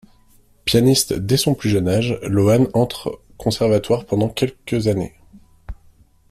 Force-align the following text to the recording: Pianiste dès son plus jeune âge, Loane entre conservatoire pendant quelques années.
Pianiste 0.65 1.13
dès 1.13 1.37
son 1.37 1.53
plus 1.53 1.69
jeune 1.69 1.87
âge, 1.87 2.17
Loane 2.23 2.67
entre 2.73 3.21
conservatoire 3.37 4.03
pendant 4.07 4.29
quelques 4.29 4.87
années. 4.87 5.13